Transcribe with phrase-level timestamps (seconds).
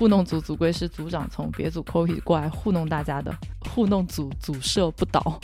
[0.00, 3.30] 糊弄组组规是组长从别组 copy 过来糊弄大家的，
[3.70, 5.38] 糊弄组组社不倒。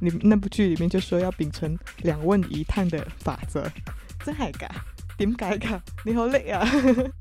[0.00, 3.62] 你那部剧里面就说要秉承两问一探的法则，
[4.24, 4.68] 真系噶？
[5.16, 5.80] 点解噶？
[6.04, 6.68] 你好累啊！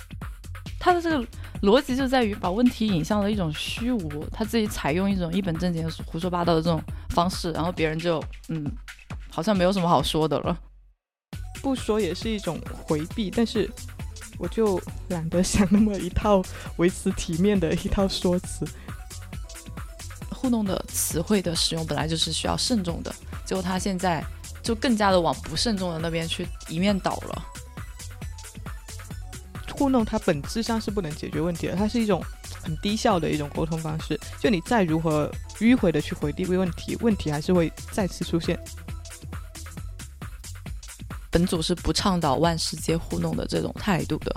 [0.81, 1.27] 他的这个
[1.61, 8.65] 逻辑就在于把问题引向了一种虚无，他自己采用一种一本正经的胡说八道的这种方式，然后别人就嗯，
[9.29, 10.57] 好像没有什么好说的了。
[11.61, 13.69] 不说也是一种回避，但是
[14.39, 16.41] 我就懒得想那么一套
[16.77, 18.65] 维持体面的一套说辞。
[20.29, 23.13] 糊弄的词汇的使用本来就是需要慎重的，
[23.45, 24.23] 结果他现在
[24.61, 27.45] 就更加的往不慎重的那边去一面倒了。
[29.73, 32.23] 糊弄它本质上是不能解决问题的，它是一种
[32.63, 34.19] 很低效的一种沟通方式。
[34.39, 38.59] 就你再如何迂回的去回避问题，问题还是会再次出现。
[41.29, 44.35] 本组是不倡导万事皆糊弄的这种态度的。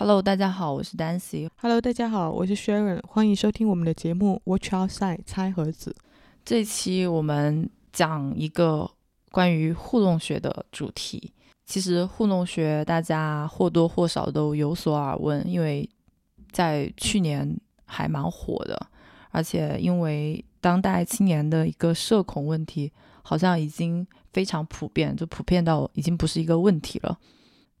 [0.00, 1.46] Hello，大家好，我是 Dancy。
[1.58, 3.02] Hello，大家好，我是 Sharon。
[3.06, 5.94] 欢迎收听我们的节目《Watch Outside》猜盒子。
[6.42, 8.90] 这期我们讲一个
[9.30, 11.34] 关于互动学的主题。
[11.66, 15.86] 其实互动学大家或多或少都有所耳闻，因为
[16.50, 18.80] 在去年还蛮火的，
[19.32, 27.18] 而且因为当代青年的一个社恐问题，好像已经非常普遍，就普遍到已经不是一个问题了。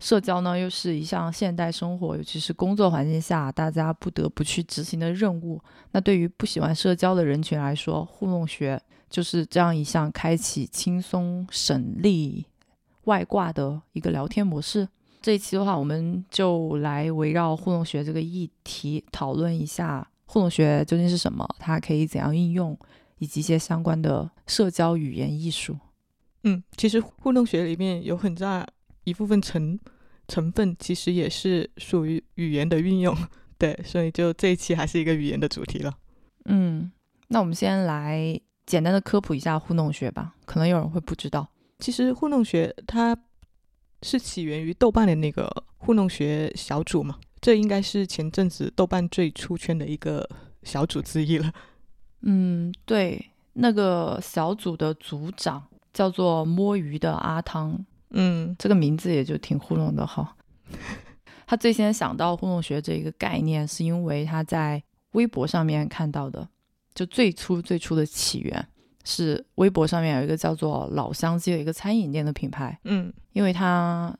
[0.00, 5.60] 社交呢，又是一项现代生活，尤其是工作环境下大家不得不去执行的任务。
[5.92, 12.46] 那对于不喜欢社交的人群来说，互动学就是这样一项开启轻松省力
[13.04, 14.88] 外挂的一个聊天模式。
[15.20, 22.74] 这一期的话，我们就来围绕互动学这个议题讨论一下互动学究竟是什么，它可以怎样应用，
[23.18, 25.76] 以及一些相关的社交语言艺术。
[26.44, 28.66] 嗯，其实互动学里面有很大。
[29.04, 29.78] 一部分成
[30.28, 33.16] 成分其实也是属于语言的运用，
[33.58, 35.92] 对，所以就这一期还是一个语言的主题了。
[36.44, 36.90] 嗯，
[37.28, 41.48] 那我们先来简单的科普一下糊弄学吧，可能有人会不知道。
[41.78, 43.16] 其实糊弄学它
[44.02, 50.28] 是起源于豆瓣的那个糊弄学小组嘛，这应该是前阵子豆瓣最出圈的一个
[50.62, 51.52] 小组之一了。
[52.22, 57.84] 嗯，对，那个小组的组长叫做摸鱼的阿汤。
[58.10, 60.36] 嗯，这个名字也就挺糊弄的哈。
[61.46, 64.82] 他最先想到糊弄学这一个概念，是因为他在
[65.12, 66.48] 微博上面看到的。
[66.94, 68.68] 就最初最初的起源
[69.04, 72.78] 是微博上面有一个叫做老乡鸡的一个餐饮店的品牌。
[72.84, 74.14] 嗯，因为它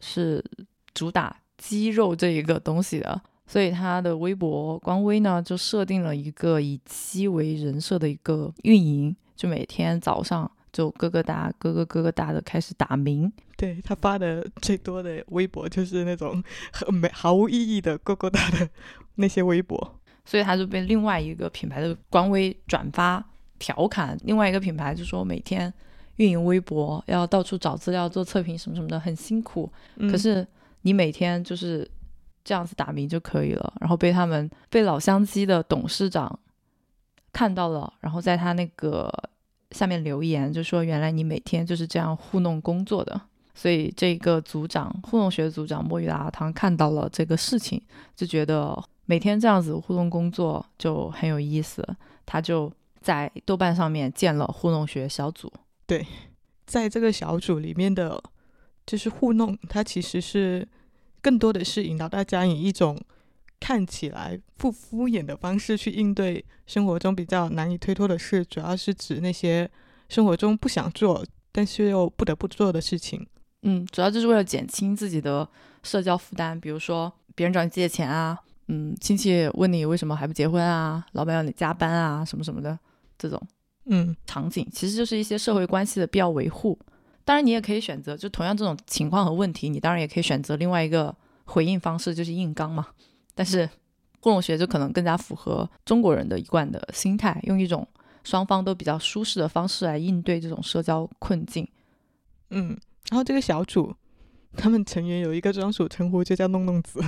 [0.00, 0.44] 是
[0.92, 10.50] 主打鸡肉这一个东西的，所以他的微博官微呢就设定了一个以鸡为人设的一个运营，就每天早上。
[10.74, 13.32] 就咯咯哒，咯咯咯咯哒的开始打鸣。
[13.56, 16.42] 对他发的最多的微博就是那种
[16.72, 18.68] 很没毫无意义的咯咯哒的
[19.14, 23.24] 那些微博，所以他就被另外一个品牌的官微转发
[23.60, 24.18] 调侃。
[24.24, 25.72] 另外一个品牌就说每天
[26.16, 29.72] 运营微博要到处找资料做测评什么什么的很辛苦，
[30.10, 30.44] 可是
[30.82, 31.88] 你每天就是
[32.42, 33.72] 这样子打鸣就可以了。
[33.80, 36.36] 然后被他们被老乡鸡的董事长
[37.32, 39.08] 看到了，然后在他那个。
[39.74, 43.20] 下面留言就说：“原来你每天就是这样糊弄工作的。”
[43.56, 47.82] 所以这个组长糊弄学组长墨鱼阿汤看到了这个事情，
[48.14, 51.84] 就觉得每天这样子糊弄工作就很有意思。
[52.24, 55.52] 他就在豆瓣上面建了糊弄学小组。
[55.86, 56.06] 对，
[56.64, 58.22] 在这个小组里面的，
[58.86, 60.66] 就是糊弄，它其实是
[61.20, 62.96] 更多的是引导大家以一种。
[63.64, 69.70] 看起来不敷衍的方式去应对生活中比较难以推脱的事，主要是指那些
[70.10, 73.26] 生活中不想做但是又不得不做的事情。
[73.62, 75.48] 嗯，主要就是为了减轻自己的
[75.82, 78.38] 社交负担，比如说别人找你借钱啊，
[78.68, 82.78] 嗯，亲戚问你为什么还不结婚啊，老板要你加班啊，什么什么的
[83.16, 83.40] 这种，
[83.86, 86.78] 嗯，场景其实就是一些社会关系的必要维护。
[87.24, 92.88] 当然，你也可以选择，就同样这种情况和问题，你当然也可以选择另外一个回应方式，就是硬刚嘛。
[93.34, 93.68] 但是，
[94.20, 97.86] 糊弄学就可能更加符合中国人的一贯的心态，用一种
[98.22, 101.68] 双方都比较舒适的方式来应对这种社交困境。
[102.50, 102.68] 嗯，
[103.10, 103.94] 然后这个小组，
[104.56, 107.00] 他们成员有一个专属称呼，就叫“弄弄子”。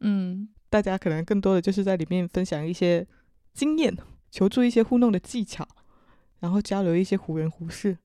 [0.00, 3.06] 嗯， 大家可能更多的就是在里面分享一些
[3.52, 3.96] 经验，
[4.30, 5.66] 求助一些糊弄的技巧，
[6.40, 7.98] 然后交流一些胡人胡事。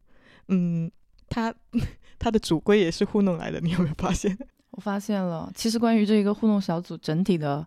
[0.48, 0.92] 嗯，
[1.30, 1.54] 他
[2.20, 4.38] 他的主规也是糊弄来的，你有没有发现？
[4.78, 7.66] 我发现了，其实关于这一个互动小组整体的，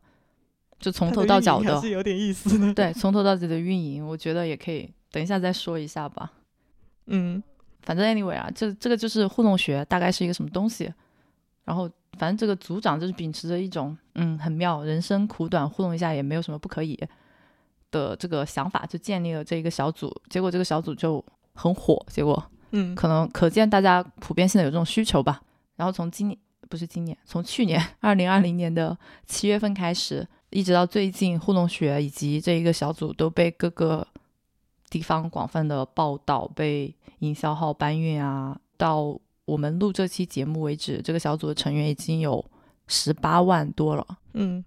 [0.79, 2.73] 就从头到脚的，是有点意思的。
[2.73, 6.31] 对，从头到脚的运营，我觉得也可以等一下再说一下吧。
[7.13, 7.43] 嗯，
[7.83, 10.85] 反正 anyway 啊，这这个就是互动学大概是一个什么东西，
[11.65, 16.99] 然然后反正这个组长就是秉持着一种嗯很妙，人生苦短，互动一下也没有什么不可以
[17.93, 20.13] 的这个想法，就建立了这一个小组。
[20.29, 21.25] 结果这个小组就
[21.55, 22.43] 很火，结果
[22.73, 25.41] 嗯，可能可见大家普遍性的有这种需求吧。
[25.77, 26.37] 然后从今年
[26.71, 28.97] 不是今年，从去年二零二零年的
[29.27, 34.07] 七月份开始，一直到最近，糊弄学以及这一个小组都被各个
[34.89, 38.57] 地方广泛的报道，被营销号搬运啊。
[38.77, 42.43] 到我们录这期节目为止，这个小组的成员已经有
[42.87, 44.07] 十八万多了。
[44.35, 44.65] 嗯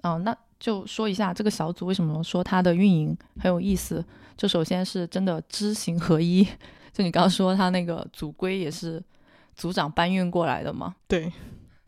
[0.00, 4.02] 嗯，那就说一下这个小组为什么说它的运营很有意思。
[4.38, 6.48] 就首先是真的知行合一，
[6.94, 9.02] 就你刚刚说他那个组规也是
[9.56, 11.30] 组长搬运过来的嘛，对，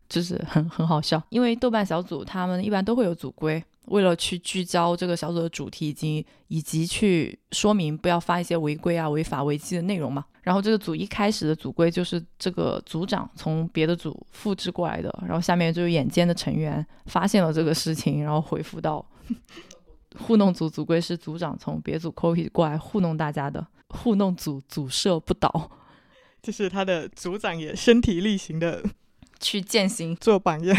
[0.08, 1.22] 就是很很好笑。
[1.30, 10.24] 因为豆瓣小组他们一般都会有组规，为了去聚焦这个小组的主题以及以及去说明不要发一些违规啊、违法违纪的内容嘛。
[10.42, 19.04] 然后这个组一开始的组规就是这个组长从别的组复制过来的，然后下面就是眼尖的成员发现了这个事情，然后回复到
[20.18, 25.70] 糊弄组组规是组长从别组 copy 过来糊弄大家的，糊弄组组社不倒，
[26.42, 28.84] 就是他的组长也身体力行的
[29.40, 30.14] 去践行。
[30.16, 30.76] 做榜样。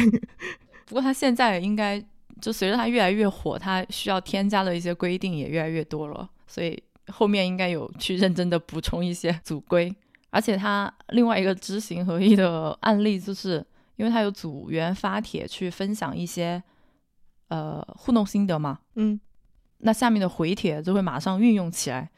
[0.85, 2.03] 不过他现在应该
[2.41, 9.93] 就随着他越来越火，他需要添加的一些规定也越来越多了，所以后面应该有去认真的补充一些组规。
[10.29, 13.65] 而且他另外一个知行合一的案例，就是
[13.95, 16.61] 因为他有组员发帖去分享一些
[17.47, 19.19] 呃互动心得嘛，嗯，
[19.79, 22.11] 那下面的回帖就会马上运用起来，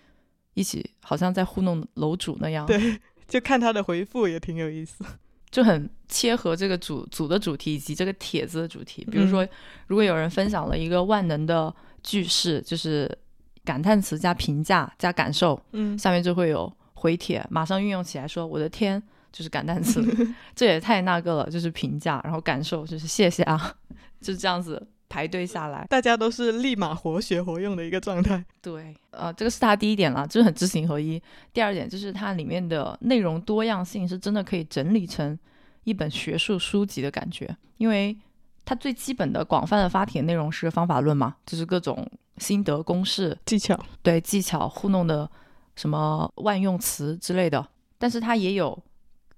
[0.60, 5.06] 一起好像在糊弄楼主那样，对，就看他的回复也挺有意思。
[5.50, 9.04] 就很切合这个组组的主题以及这个帖子的主题。
[9.10, 9.48] 比如说，
[9.88, 11.74] 如果有人分享了一个万能的
[12.04, 13.10] 句式，就是
[13.64, 19.02] 感叹词加评价加感受，嗯，下面就会有回帖，马上运用起来说：“我的天！”
[19.32, 20.04] 就是感叹词，
[20.56, 23.76] 这也太那个了，就是评价，然后感受就是谢谢啊，
[24.22, 25.86] 就是这样子排队下来。
[25.90, 28.46] 大家都是立马活学活用的一个状态。
[28.62, 31.22] 对，呃，这个是它第一点了，就是很知行合一。
[31.52, 35.38] 第二点就是它里面的内容多样性是真的可以整理成
[35.84, 38.16] 一本学术书籍的感觉，因为
[38.64, 42.08] 它最基本的广泛的发帖内容是方法论嘛，就是各种
[42.38, 45.30] 心得公式、技巧，对技巧糊弄的
[45.76, 47.68] 什么万用词之类的，
[47.98, 48.78] 但是它也有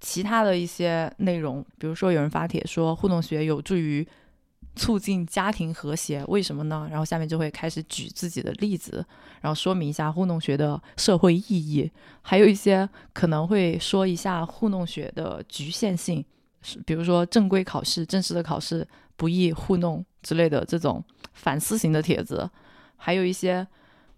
[0.02, 4.06] 其他的一些内容，比如说有人发帖说互动学有助于
[4.76, 6.88] 促进家庭和谐，为什么呢？
[6.90, 9.06] 然后下面就会开始举自己的例子，
[9.42, 11.92] 然后说明一下糊弄学的社会意义，
[12.22, 16.24] 还有一些可能会说一下糊弄学的局限性，
[16.62, 21.04] 是比如说正规考试、正式的考试不易糊弄之类的这种
[21.34, 22.50] 反思型的帖子，
[22.96, 23.68] 还有一些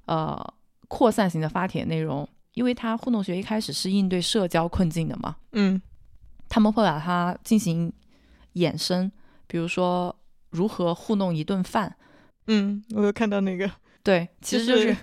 [0.05, 0.53] 呃
[0.88, 2.27] 扩散型的发帖内容。
[2.53, 5.81] 因为它糊弄学一开始是应对社交困境的嘛，嗯
[6.47, 7.91] 他们会把它进行
[8.53, 9.11] 衍生，
[9.47, 10.15] 比如说
[10.53, 11.95] 如何糊弄一顿饭。
[12.47, 13.69] 嗯，我有看到那个，
[14.03, 14.97] 对，其实就就是、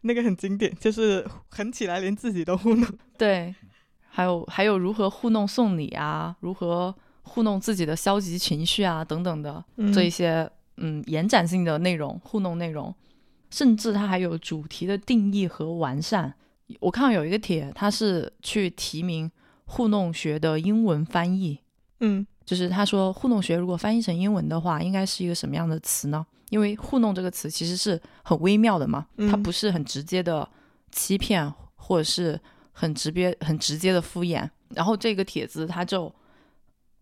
[0.00, 2.88] 那个很经典，就是狠起来连自己都糊弄。
[3.18, 3.54] 对，
[4.08, 12.94] 还有还有如何糊弄送礼啊，如何糊弄自己的消极情绪啊等等的嗯这一些嗯延展性的内容，糊弄内容，
[13.50, 16.34] 甚至它还有主题的定义和完善。
[16.80, 19.30] 我看到有一个帖，它是去提名
[19.64, 21.60] 糊弄学的英文翻译，
[22.00, 26.26] 嗯就是他说糊弄学如果翻译成英文的话，应该是一个什么样的词呢？
[26.48, 30.48] 因为糊弄这个词其实是很微妙的嘛，它嗯不是很直接的
[30.90, 32.40] 欺骗，或者是
[32.72, 34.48] 很直接、很直接的敷衍。
[34.70, 36.10] 然后这个帖子它就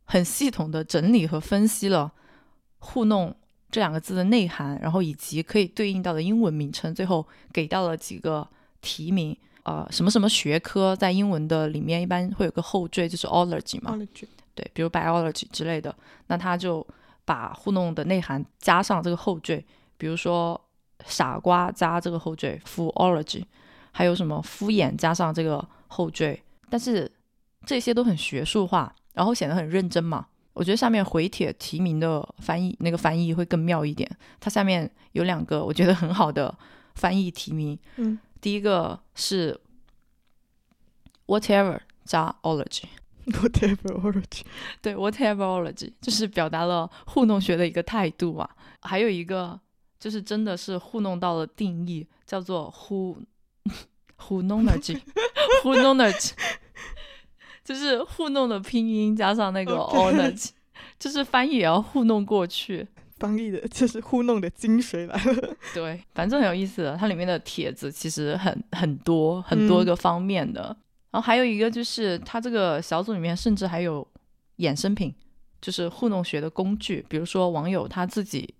[0.03, 2.13] 很系统的整理和分析了
[2.81, 3.33] “糊弄”
[3.71, 8.45] 这两个字的内涵，然后以及可以对应到的英文名称，最后给到了几个
[8.81, 9.37] 提名。
[9.63, 13.97] 呃，什么什么学科在英文的里面一般会有个后缀，就是 ology 嘛
[14.57, 15.95] 对，比如 biology 之类的，
[16.27, 16.85] 那他就
[17.25, 19.65] 把糊弄的内涵加上这个后缀，
[19.99, 20.61] 比如说
[21.05, 23.45] 傻瓜加这个后缀 foology，
[23.93, 27.11] 还有什么敷衍加上这个后缀，但是
[27.67, 30.27] 这些都很学术化，然后显得很认真嘛。
[30.55, 34.11] 我觉得下面回帖提名的翻译那个翻译会更妙一点，
[34.41, 36.53] 它下面有两个我觉得很好的
[36.95, 39.61] 翻译提名，嗯第一个是
[41.27, 42.85] whatever 加 ology。
[43.33, 44.43] ，whatever origin，
[44.83, 48.49] 对，whateverology 就是表达了糊弄学的一个态度嘛。
[48.83, 49.59] 还有一个
[49.99, 53.17] 就是真的是糊弄到了定义，叫做糊
[54.17, 55.01] 糊弄 ology，
[55.63, 56.33] 糊弄 ology，
[57.65, 60.51] 就是糊弄的拼音加上那个 ology，
[60.99, 62.87] 就是翻译也要糊弄过去。
[63.19, 65.57] 翻译的就是糊弄的精髓来了。
[65.73, 70.77] 对，反正很有意思的，它里面的帖子其实很很多很多嗯个方面的。
[71.11, 74.07] 然后还有一个就是，他这个小组里面甚至还有
[74.59, 75.15] 衍生品，
[75.61, 78.55] 就是糊弄学的工具，比如说网友他自己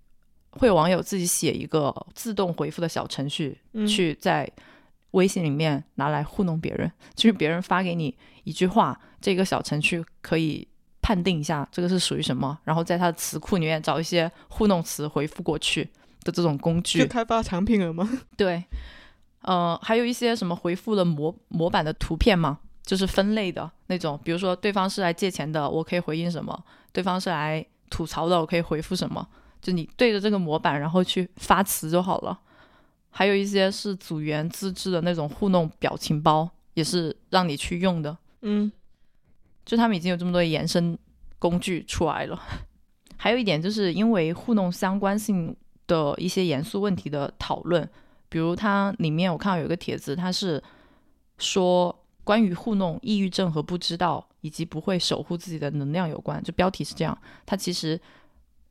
[0.51, 4.51] 会有网友自己写一个自动回复的小程序，嗯去在
[5.13, 10.67] 微信里面拿来糊弄别人， 就是别人发给你一句话，这个小程序可以
[11.03, 15.85] 判定一下这个是属于什么，然后在它的词库里面找一些糊弄词回复过去
[16.23, 17.07] 的这种工具就。
[17.07, 18.09] 开发产品了吗？
[18.37, 18.65] 对，
[19.47, 26.53] 呃，还有一些什么回复的模模板的图片嘛，就是分类的那种，比如说对方是来借钱的，我可以回应什么；
[26.93, 29.27] 对方是来吐槽的，我可以回复什么。
[29.63, 32.39] 就你对着这个模板，然后去发词就好了。
[33.11, 38.17] 还有一些是组员自制的那种糊弄表情包，也是让你去用的。
[38.43, 38.71] 嗯
[39.65, 40.99] 就他们已经有这么多延伸
[41.39, 42.41] 工具出来了。
[43.17, 47.89] 还有一点就是因为糊弄相关性的一些严肃问题的讨论，
[48.29, 50.63] 比如它里面我看到有一个帖子，它是
[51.39, 56.43] 说关于糊弄、抑郁症和不知道以及不会守护自己的能量有关。
[56.43, 58.01] 就标题是这样，它其实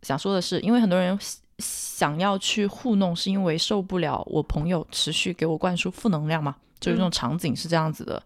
[0.01, 8.21] 想说的是，因为很多人想想要去糊弄，是因为受不了我朋友持续给我灌输负能量嘛，就是这种场景是这样子的。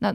[0.00, 0.14] 那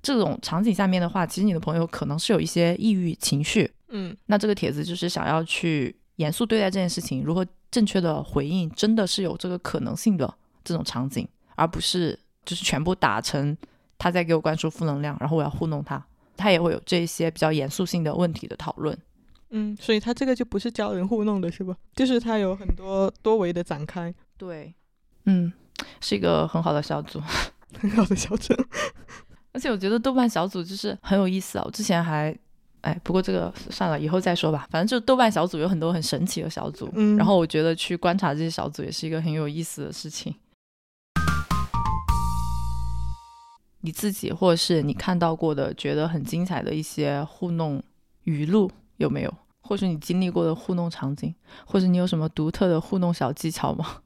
[0.00, 10.32] 这种场景下面的话，其实你的朋友可能是有一些抑郁情绪，嗯那这个帖子就是想要去严肃对待这件事情，如何正确的回应，真的是有这个可能性的
[10.64, 13.56] 这种场景，而不是就是全部打成
[13.98, 16.04] 他在给我灌输负能量，然后我要糊弄他。
[16.36, 18.96] 他也会有这一些比较严肃性的问题的讨论。
[19.50, 21.74] 嗯，所以他这个就不是教人糊弄的是吧？
[21.94, 24.74] 就是他有很多多维的展开，对，
[25.24, 25.50] 嗯，
[26.00, 27.22] 是一个很好的小组，
[27.80, 28.52] 很好的小组。
[29.52, 31.62] 而且我觉得豆瓣小组就是很有意思啊。
[31.64, 32.36] 我之前还，
[32.86, 34.68] 哎，不过这个算了，以后再说吧。
[34.70, 40.32] 反正就豆瓣小组有很多很神奇的小组，嗯然后我觉得去观察这些小组也是一个很有意思的事情。
[43.80, 47.82] 你自己或者是你看到过的觉得很精彩的一些糊弄
[48.22, 49.34] 语录有没有？
[49.60, 54.02] 或是你经历过的糊弄场景，或者你有什么独特的糊弄小技巧吗？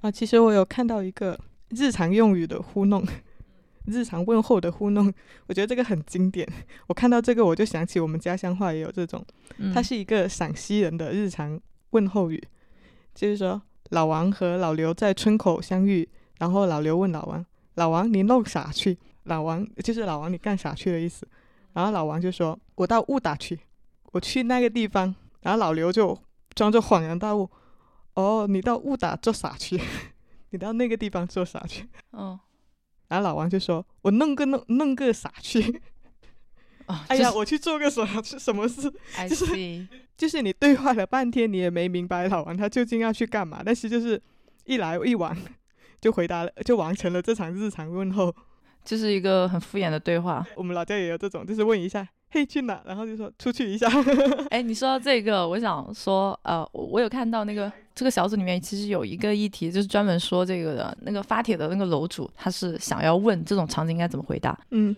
[0.00, 1.38] 啊，其实我有看到一个
[1.68, 3.06] 日常用语的糊弄，
[3.86, 5.12] 日常问候的糊弄，
[5.46, 6.46] 我觉得这个很经典。
[6.88, 9.24] 我看到这个我就想起我们家乡话也有这种，
[9.58, 11.60] 嗯它是一个陕西人的日常
[11.90, 12.42] 问候语，
[13.14, 13.60] 就是说
[13.90, 21.26] 老王和老刘在村口相遇，然后老刘问老王：“老王，你弄啥去？”老王就是老王，你干啥去的意思。
[21.72, 23.58] 然后老王就说：“我到雾打去，
[24.12, 26.18] 我去那个地方。”然后老刘就
[26.54, 27.50] 装作恍然大悟
[28.14, 29.80] ：“哦，你到雾打做啥去？
[30.50, 32.38] 你到那个地方做啥去嗯，？”
[33.14, 35.80] 然后老王就说：“我弄个弄弄个啥去？
[36.86, 38.92] 啊，哎呀，就是我去做个什么是什么事？
[39.28, 39.86] 就是
[40.18, 44.20] 就是你对话了半天，你也没明白老王他究竟要去干嘛，但是就是
[44.64, 45.36] 一来一往
[46.00, 48.34] 就回答了，就完成了这场日常问候。
[48.84, 50.44] 就是一个很敷衍的对话。
[50.56, 53.88] 我们老家也有这种，就是问一下，嘿去哪，然后就说出去一下。
[54.50, 60.98] 哎，你说到这个，我想说，呃，我我有看到那个这个小组里面其实有一个议题，就是专门说这个的。
[61.02, 64.58] 那个发帖的那个楼主，他是想要问这种场景应该怎么回答。
[64.72, 64.94] 嗯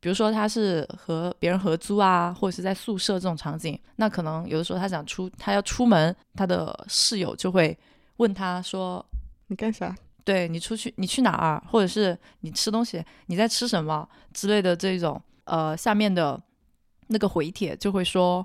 [0.00, 7.76] 比如说他是和别人合租啊，或者是在宿舍这种场景，那可能有的时候他想出，他要出门，他的室友就会
[8.16, 9.04] 问他说，
[9.46, 9.96] 你干啥？
[10.24, 16.40] 对你出去，你去哪儿，或者是你吃东西，你在吃什么之类的这种，呃，下面的
[17.08, 18.44] 那个回帖就会说，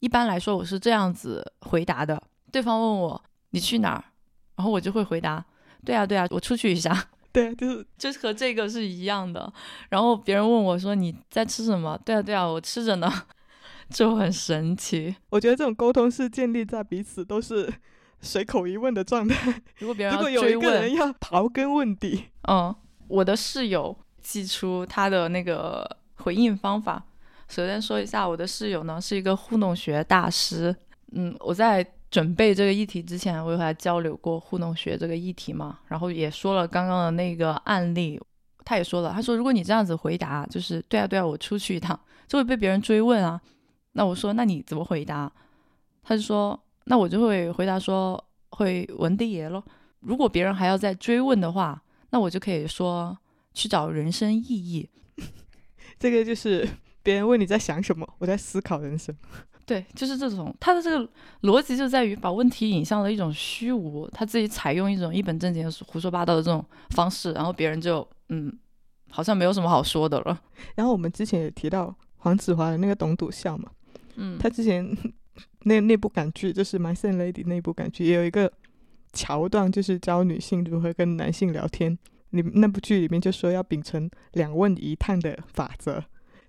[0.00, 2.20] 一般来说我是这样子回答的，
[2.50, 4.04] 对方问我你去哪儿，
[4.56, 5.44] 然后我就会回答，
[5.84, 9.52] 对啊对啊，我出去一下， 对，就是就是和这个是一样的。
[9.90, 13.10] 然后别人问我说你在吃什么，对啊对啊，我吃着呢，
[13.90, 15.14] 就很神奇。
[15.30, 17.72] 我觉得这种沟通是建立在彼此都是
[18.20, 19.62] 随口一问的状态。
[19.78, 22.74] 如果别人如果有一个人，要刨根问底，嗯，
[23.08, 27.04] 我的室友寄出他的那个回应方法。
[27.54, 30.74] 首先说一下，我的室友呢是一个糊弄学大师。
[31.12, 38.20] 嗯，我在准备这个议题之前，我有和他交流过糊弄学这个议题嘛，然后也说了刚刚的那个案例。
[38.64, 41.96] 他也说了，他说如果你这样子回答，就是对啊对啊，我出去一趟，
[42.26, 43.40] 就会被别人追问啊。
[43.92, 45.32] 那我说那你怎么回答？
[46.02, 48.20] 他就说那我就会回答说
[48.50, 49.62] 会文帝爷咯。
[50.00, 51.80] 如果别人还要再追问的话，
[52.10, 53.16] 那我就可以说
[53.52, 54.90] 去找人生意义。
[56.00, 56.68] 这个就是
[57.04, 59.14] 别人问你在想什么，我在思考人生。
[59.64, 61.08] 对，就是这种，他的这个
[61.42, 68.52] 逻辑就在于把问题引向了一种虚无，他自己采用一种一本正经的胡说八道的这种方式，然后别人就嗯，
[69.10, 70.38] 好像没有什么好说的了。
[70.74, 73.70] 然后我们之前也提到黄子华的那个董笃笑嘛，
[74.16, 74.94] 嗯，他之前
[75.60, 78.52] 那那部港剧就是《My s a n Lady》那部港剧，也有一个
[79.14, 81.98] 桥段，就是教女性如何跟男性聊天。
[82.30, 86.04] 你那部剧里面就说要秉承两问一探的法则，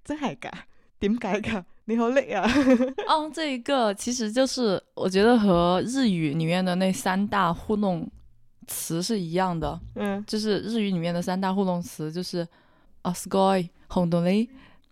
[0.05, 0.49] 真系噶？
[0.99, 1.65] 点解噶？
[1.87, 2.49] 你好叻啊！
[3.09, 8.09] 哦，这一个其实就是我觉得和日语里面的那三大互动
[8.65, 10.23] 词是一样的，嗯。
[10.25, 12.47] 就是日语里面的三大互动词就是
[13.01, 14.49] 啊 s k o i 红动力，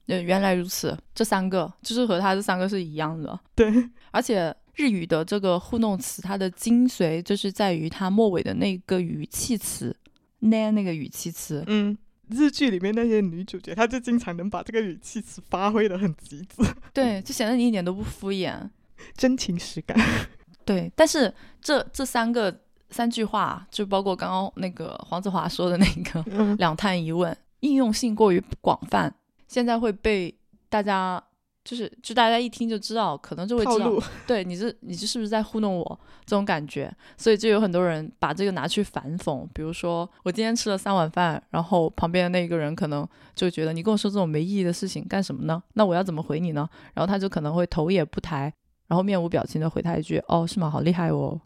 [0.08, 3.72] 呃，原来如此，这三个就是和它这三个是一样的，对，
[4.12, 9.96] 而且日语的这个互动词，它的精髓就是在于它末尾的那个语气词，
[10.39, 11.98] 那那个语气词，嗯，
[12.30, 16.63] 日剧里面那些女主角，她就经常能把这个语气词发挥的很极致，
[16.94, 18.70] 对，就显得你一点都不敷衍。
[19.18, 19.98] 真情实感。
[20.63, 22.58] 对，但是这这三个
[22.89, 29.13] 三句话，就包括刚刚那个黄子华说的那个嗯两探一问，应用性过于广泛，
[29.48, 30.34] 现在会被
[30.70, 31.22] 大家
[31.63, 33.91] 就是就大家一听就知道，可能就会知道，
[34.27, 45.63] 对你这你这是不是在糊弄我这种感觉，所以就有很多人把这个拿去反讽，比如说我今天吃了三碗饭，然后旁边的那个人可能就觉得你跟我说这种没意义的事情干什么呢？
[45.74, 46.70] 那我要怎么回你呢？
[46.93, 48.53] 然后他就可能会头也不抬，
[48.88, 50.70] 然后面无表情的回他一句：“哦，是吗？
[50.70, 51.39] 好厉害哦。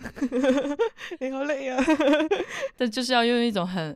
[1.20, 1.78] 你好累啊！”
[2.78, 3.94] 但就是要用一种很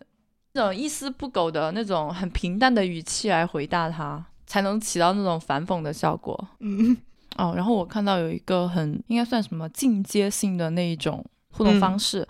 [0.52, 6.48] 那种一丝不苟的那种很平淡的语气来回答他，才能起到那种反讽的效果。
[6.60, 6.96] 嗯
[7.36, 12.24] 哦，然后我看到有一个很应该算什么进阶性的那一种互动方式，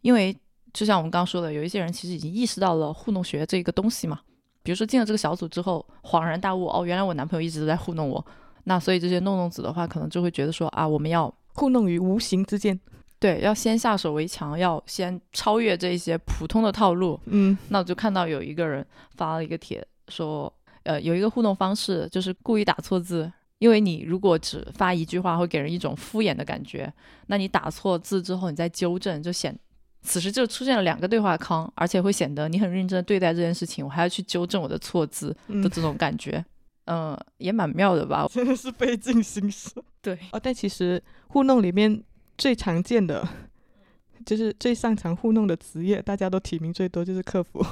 [0.00, 0.34] 因为
[0.72, 4.18] 就像我们刚刚说的，有一些人其实已经意识到了糊弄学这个东西嘛。
[4.62, 8.24] 比如说进了这个小组之后，恍然大悟，哦，原来我男朋友一直都在糊弄我。
[8.64, 12.80] 那所以这些弄弄子的话，可能就会觉得说啊，我们要糊弄于无形之间。
[13.18, 17.20] 对，要先下手为强，要先超越这些普通的套路。
[17.26, 20.50] 嗯那我就看到有一个人发了一个帖，说，
[20.84, 26.92] 呃，有一个互动方式就是故意打错字，因为你如果只发一句话，会给人一种敷衍的感觉。
[27.26, 29.58] 那你打错字之后，你再纠正，就显
[30.02, 36.44] 此时就出现了两个对话框，而且会显得你很认真地对待这件事情，我还要去纠正我的错字的嗯，这种感觉。
[36.90, 38.26] 嗯、也蛮妙的吧？
[38.32, 39.74] 真的是费尽心思。
[40.00, 42.02] 对，哦，但其实糊弄里面
[42.38, 43.28] 最常见的，
[44.24, 47.62] 就是最擅长糊弄的职业，大家都提名最多就是客服。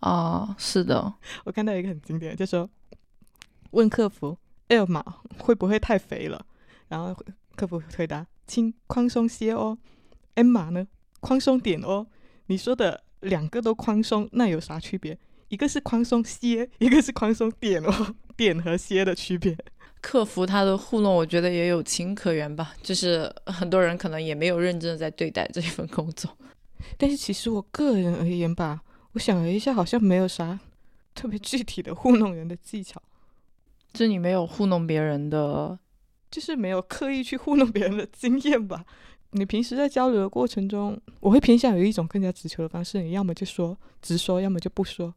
[0.00, 2.68] 啊、是的， 我看到一个很经典的，就说
[3.70, 4.36] 问客服
[4.68, 5.02] L 码
[5.38, 6.44] 会不会太肥了，
[6.88, 7.16] 然后
[7.56, 9.78] 客服回答请宽松些哦
[10.34, 10.86] ，M 码呢
[11.20, 12.06] 宽松点哦。
[12.46, 15.18] 你说的两个都宽松，那有啥区别？
[15.48, 19.56] 一个是宽松些，一个是宽松点哦， 点和些的区别。
[20.02, 22.74] 客服他的糊弄，我觉得也有情可原吧。
[22.82, 26.36] 就是很多人可能也没有认真的在对待这一份工作。
[26.98, 28.82] 但是其实我个人而言吧，
[29.14, 30.60] 我想了一下，好像没有啥
[31.14, 33.00] 特别具体的糊弄人的技巧，
[33.92, 35.78] 就你没有糊弄别人的，
[36.30, 38.84] 就是没有刻意去糊弄别人的经验吧。
[39.30, 45.14] 你平时在交流的过程中，我会偏向于一种更加直球的方式，你要么就说直说，要么就不说，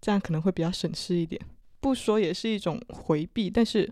[0.00, 1.40] 这样可能会比较省事一点。
[1.80, 3.90] 不说也是一种回避，但是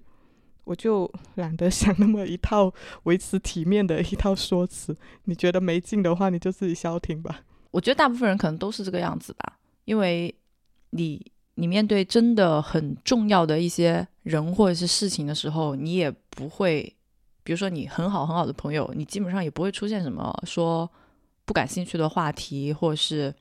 [0.64, 2.72] 我就懒得想那么一套
[3.04, 4.94] 维持体面的一套说辞。
[5.24, 7.40] 你觉得没劲的话，你就自己消停吧。
[7.76, 9.58] 我觉得大部分人可能都是这个样子吧。
[9.84, 10.34] 因为
[10.90, 11.20] 你
[11.56, 16.90] 你面对真的很重要的一些人或者是事情的时候，你也不会，
[17.44, 20.90] 比如说你很好很好的朋友，你基本上也不会出现什么说
[21.44, 23.34] 不感兴趣的话题，或者是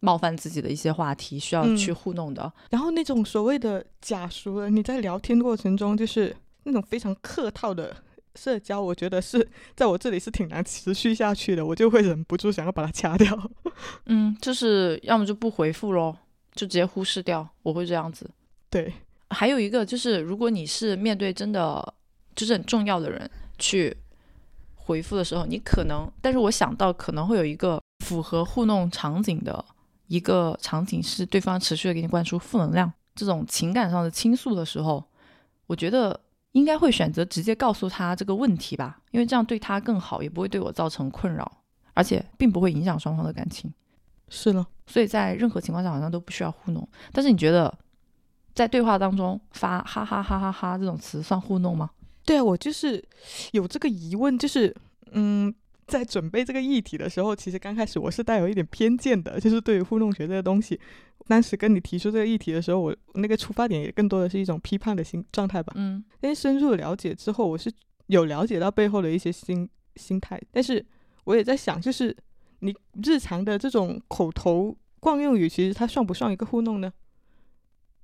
[0.00, 2.52] 冒犯自己的一些话题需要嗯去糊弄的。
[2.70, 7.96] 然后那种所谓的假熟人，你在聊天过程中就是那种非常客套的
[8.36, 13.50] 社交，我觉得是在我这里是挺难持续下去的，我就会忍不住想要把它掐掉。
[14.06, 16.16] 嗯，就是要么就不回复咯，
[16.54, 18.30] 就直接忽视掉，我会这样子。
[18.70, 18.92] 对，
[19.30, 21.94] 还有一个就是，如果你是面对真的
[22.34, 23.96] 就是很重要的人去
[24.74, 29.64] 回复的时候，你可能，但是我想到可能会有一个符合糊弄场景的
[30.08, 35.02] 一个场景，是对方持续的给你灌输负能量，这种情感上的倾诉的时候，
[35.66, 36.20] 我觉得
[36.56, 41.46] 应该会选择直接告诉他这个问题吧，因为这样对他更好，也不会对我造成困扰，
[41.92, 43.70] 而且并不会影响双方的感情。
[44.30, 46.88] 是了，所以在任何情况下好像都不需要糊弄。
[47.12, 47.72] 但是你觉得
[48.54, 51.90] 在对话当中发哈哈哈哈哈这种词算糊弄吗？
[52.24, 53.04] 对啊，我就是
[53.52, 54.74] 有这个疑问，就是
[55.12, 55.54] 嗯，
[55.86, 60.78] 在准备这个议题的时候，其实刚开始我是带有一点偏见的，就是对于互动学这个东西。
[61.28, 65.72] 当时跟你提出这个议题的时候，我那个出发点也更多的是一种批判的心状态吧。
[65.76, 67.72] 嗯但是深入了解之后，我是
[68.06, 70.84] 有了解到背后的一些心心态，但是
[71.24, 72.16] 我也在想，就是
[72.60, 76.92] 你日常的这种口头惯用语，其实它算不算一个糊弄呢？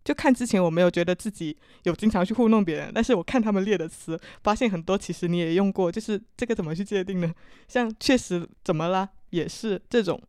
[0.04, 7.32] 就看之前我没有觉得自己有经常去糊弄别人，但是我看他们列的词，发现很多其实你也用过，就是这个怎么去界定呢？
[7.68, 10.20] 像确实怎么啦，也是这种，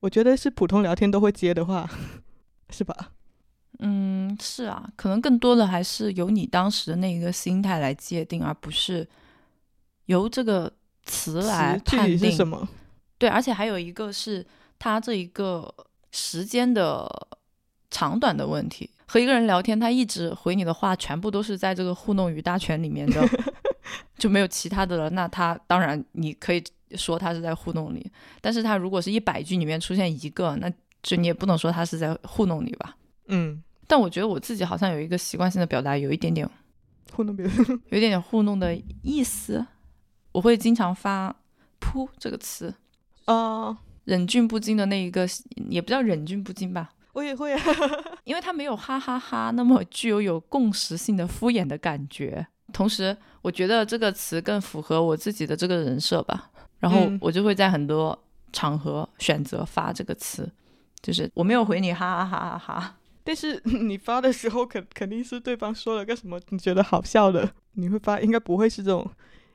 [0.00, 1.88] 我觉得是普通聊天都会接的话，
[2.70, 3.10] 是吧？
[3.80, 9.06] 嗯，是啊，可能更多的还是由你当时的那一个心态来界定，而不是
[10.06, 12.68] 由这个词来具判定是什么？
[13.18, 14.46] 对，而且还有一个是
[14.78, 15.74] 它这一个
[16.12, 17.04] 时间的
[17.94, 18.90] 长短的问题。
[19.06, 23.24] 和一个人聊天，他一直回你的话，全部都是在这个糊弄语大全里面的，
[24.18, 25.08] 就没有其他的了。
[25.10, 26.60] 那他当然你可以
[26.96, 30.68] 说他是在糊弄你，但是他如果是一百句里面出现一个，那
[31.02, 32.96] 就你也不能说他是在糊弄你吧。
[33.28, 36.48] 嗯，但我觉得我自己好像有一个习惯性的表达，有一点点，
[37.12, 37.54] 糊弄别人。
[37.90, 39.64] 有一点点糊弄的意思。
[40.32, 41.36] 我会经常发
[41.78, 42.74] “噗”这个词，
[43.26, 45.28] 啊，忍俊不禁的那一个，
[45.68, 47.60] 也不叫忍俊不禁吧，我也会啊。
[48.24, 52.46] 因为它没有哈哈哈那么具有有共识性的敷衍的感觉。
[52.72, 56.50] 同时，我觉得这个词更符合我自己的这个人设吧。
[56.80, 58.18] 然后嗯我就会在很多
[58.52, 60.50] 场合选择发这个词，
[61.00, 62.96] 就是我没有回你哈哈哈哈哈。
[63.22, 69.10] 但是你发的时候肯肯定是对方说了个什么你觉得好笑的，你会发，应该不会是这种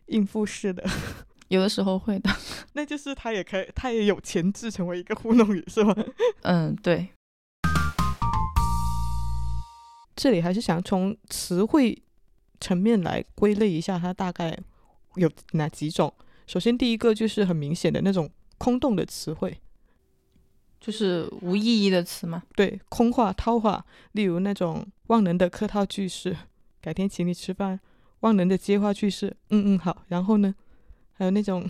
[0.08, 0.84] 应付式的，
[1.50, 2.32] 有的时候会的，
[2.74, 5.96] 那就是他也可以，他也有潜质成为一个糊弄语，是吗？
[6.42, 7.10] 嗯，对，
[10.20, 11.98] 这里还是想从词汇
[12.60, 14.60] 层面来归类一下，它大概
[15.16, 16.14] 有哪几种。
[16.46, 19.58] 首先，第一个就是很明显的那种空洞的词汇，
[20.78, 22.44] 就是无意义的词嘛。
[22.54, 26.36] 对，空话、套话，例如那种万能的客套句式，
[26.82, 27.80] 改天请你吃饭；
[28.20, 30.04] 万能的接话句式，嗯嗯好。
[30.10, 30.54] 然后呢，
[31.14, 31.66] 还有那种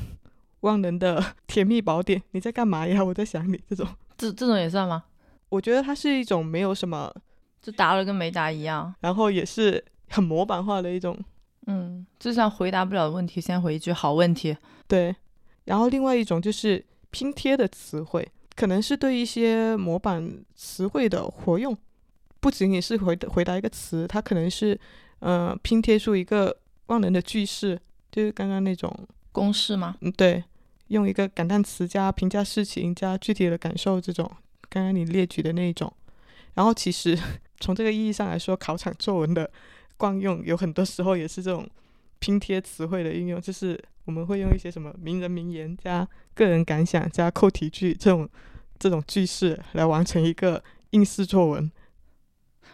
[0.61, 3.05] 万能的甜蜜宝典，你在干嘛呀？
[3.05, 3.61] 我在想你。
[3.69, 5.03] 这种，这这种也算吗？
[5.49, 7.13] 我觉得它是一种没有什么，
[7.61, 8.93] 就答了跟没答一样。
[9.01, 11.17] 然后也是很模板化的一种
[11.67, 14.55] 嗯，就像回答不了的问题，先回一句好问题。
[14.87, 15.15] 对，
[15.65, 21.77] 然后另外一种就是拼贴的词汇，可能是对一些模板词汇的活用，
[22.39, 24.79] 不仅仅是回回答一个词，它可能是
[25.19, 27.79] 呃拼贴出一个万能的句式，
[28.11, 28.91] 就是刚刚那种，
[29.31, 29.95] 公式吗？
[30.01, 30.43] 嗯，对，
[30.87, 34.27] 用一个感叹词加评价事情加具体的感受这种，
[34.69, 35.93] 刚刚你列举的那一种。
[36.55, 37.17] 然后其实
[37.59, 39.49] 从这个意义上来说，考场作文的
[39.97, 41.67] 惯用有很多时候也是这种
[42.19, 48.27] 拼贴词汇的运用，就是我们会用一些什么名人名言加个人感想加扣题句这种
[48.77, 51.71] 这种句式来完成一个应试作文。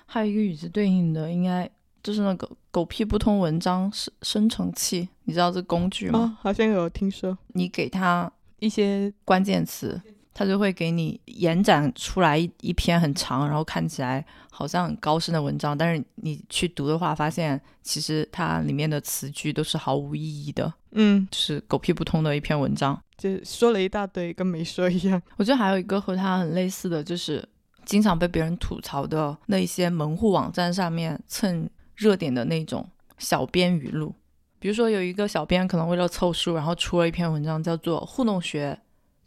[0.05, 1.69] 还有一个与之对应的，应该
[2.03, 6.19] 就是那个狗屁不通文章生生成器，你知道这工具吗？
[6.19, 9.99] 啊、好像有听说你给它一些关键词，
[10.37, 23.01] 它就会给你延展出来一一篇很长，然后看起来好像很高深的文章，但是你去读的话，发现其实它里面的词句都是毫无意义的，嗯，就是狗屁不通的一篇文章。
[23.17, 25.21] 就说了一大堆，跟没说一样。
[25.37, 27.41] 我觉得还有一个和它很类似的，就是
[27.85, 32.85] 经常被别人吐槽的那一些门户网站上面蹭热点的那种
[33.17, 34.13] 小编语录。
[34.59, 38.77] 比如说有一个小编可能为了凑数，然后出了一篇文章，叫做《糊弄学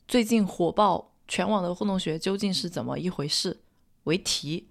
[0.09, 3.53] 最近火爆，全网的互动学究竟是怎么一回事》
[4.05, 4.67] 为题，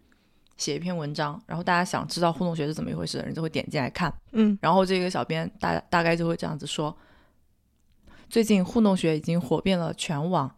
[0.57, 4.11] 写一篇文章，然后大家想知道互动学是怎么一回事的人就会点进来看。
[4.31, 6.97] 嗯然后这个小编大大概就会这样子说：
[8.27, 10.53] 最近互动学已经火遍了全网，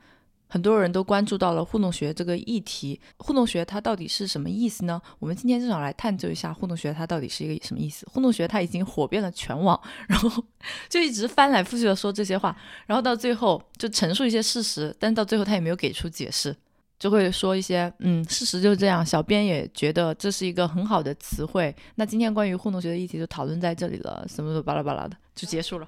[0.49, 2.99] 很多人都关注到了互动学这个议题。
[3.17, 5.01] 互动学它到底是什么意思呢？
[5.19, 8.05] 我们今天正好来探究一下互动学它到底是一个什么意思。
[8.11, 10.43] 互动学它已经火遍了全网，然后
[10.89, 12.53] 就一直翻来覆去的说这些话，
[12.87, 16.53] 然后到最后就陈述一些事实，但到最后他也没有给出解释。
[16.97, 19.05] 就会说一些，嗯，事实就是这样。
[19.05, 21.73] 小编也觉得这是一个很好的词汇。
[21.95, 25.87] 那今天关于互动学的议题就讨论在这里了，什么的巴拉巴拉的就结束了。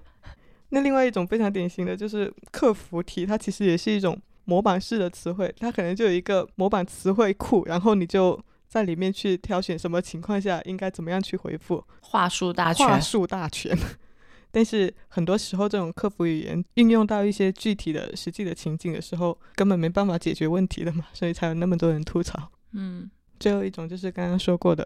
[0.70, 4.18] 那另外一种非常典型的就是客服题，它其实也是一种
[4.52, 8.38] 模板式的词汇，它可能就有一个模板词汇库，然后你就
[8.68, 13.78] 在里面去挑选什么情况下应该怎么样去回复，话术大全话全，术大全。
[14.52, 22.52] 但是很多时候，这种客服语言运用到一些具体的实际的情景的时候，根本没办法解决问题的嘛，所以才有那么多人吐槽。
[22.74, 23.10] 嗯，
[23.40, 24.86] 最后一种就是刚刚说过的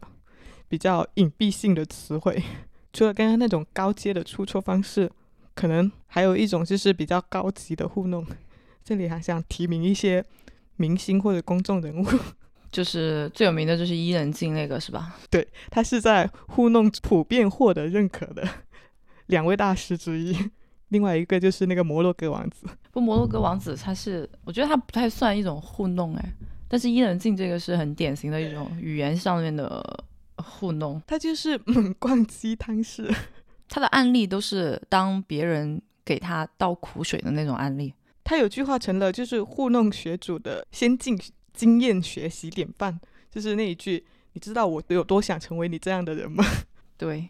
[0.67, 2.39] 比较隐蔽性的词汇，
[2.93, 5.11] 除了刚刚那种高阶的出错方式，
[5.55, 8.23] 可能还有一种就是比较高级的糊弄。
[8.85, 10.23] 这里还想提名一些
[10.75, 12.05] 明星或者公众人物，
[12.71, 15.17] 就是最有名的就是伊能静那个是吧？
[15.31, 18.47] 对他是在糊弄普遍获得认可的
[19.25, 20.37] 两位大师之一。
[20.89, 26.33] 另外一个就是那个摩洛哥王子，不，摩洛哥王子他是，我觉得他不太算一种糊弄哎，
[26.67, 29.83] 但是伊能静这个是很典型的一种语言上面的
[30.37, 31.01] 糊弄。
[31.07, 33.11] 他就是猛灌鸡汤式。
[33.67, 37.91] 他的案例都是当别人给他倒苦水的那种案例。
[38.25, 41.17] 他有句话成了就是糊弄学主的先进
[41.53, 42.99] 经验学习典范，
[43.31, 46.43] 就是那一句：“你知道我有多想成为你这样的人吗？”
[46.97, 47.29] 对，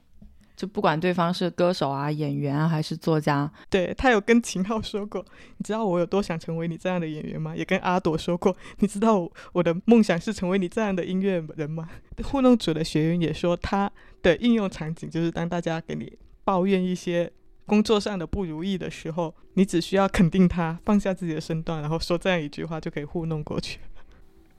[0.55, 5.23] 就不管对方是歌手啊、演员啊，还是作家，对他有跟秦昊说过
[5.60, 11.89] ：“你知道我有多想成为你这样的演员吗？”也跟阿朵说过：“你知道我的梦想是成为你这样的音乐人吗？”
[12.23, 13.91] 糊弄主的学员也说，他
[14.23, 17.29] 的应用场景就是当大家给你抱怨一些。
[17.65, 23.80] 工作上的不如意的时候，你只需要肯定他，放下自己的身段，然后说这样一句话，就可以糊弄过去，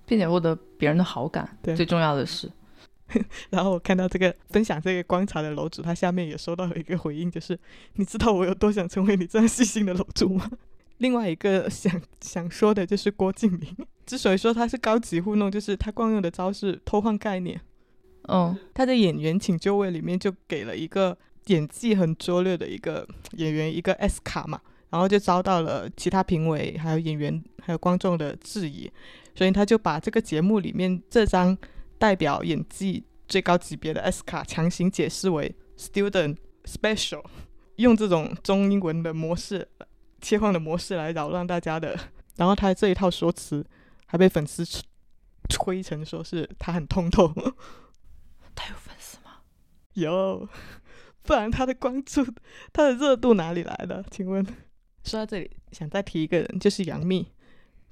[0.04, 1.56] 并且获得别人的好感。
[1.62, 2.50] 对，最重要的是。
[3.50, 7.56] 然后我看到这个分享这个观察的楼主，他下面也收到了一个回应，就是
[7.94, 10.50] 你知道我有多想成为你这样细心的楼主吗？
[10.98, 17.60] 另外一个想想说的就是郭敬明， 之所以说他是高级糊弄，就是他惯用的招式偷换概念。
[18.28, 21.16] 嗯，他在演员请就位里面就给了一个。
[21.46, 23.06] 演技很拙劣的一个
[23.36, 28.90] 演员，一个 S 卡嘛，然后就遭到了其他评委、还有演员、还有观众的质疑，
[29.34, 31.56] 所以他就把这个节目里面这张
[31.98, 37.24] 代表演技最高级别的 S 卡强行解释为 Student Special，
[37.76, 39.68] 用这种中英文的模式
[40.20, 41.98] 切换的模式来扰乱大家的。
[42.36, 43.64] 然后他这一套说辞
[44.06, 44.62] 还被粉丝
[45.48, 47.28] 吹成说是他很通透。
[48.54, 49.42] 他有粉丝吗？
[49.94, 50.48] 有。
[51.26, 52.24] 不然他的关注、
[52.72, 54.04] 他的热度哪里来的？
[54.10, 54.44] 请问，
[55.04, 57.26] 说到这里，想再提一个人，就是杨幂，